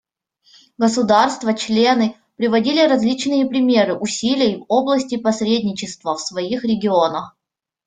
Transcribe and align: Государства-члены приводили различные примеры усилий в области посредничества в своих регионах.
Государства-члены 0.79 2.15
приводили 2.35 2.87
различные 2.87 3.45
примеры 3.45 3.93
усилий 3.95 4.55
в 4.57 4.65
области 4.67 5.15
посредничества 5.17 6.15
в 6.15 6.21
своих 6.21 6.63
регионах. 6.63 7.37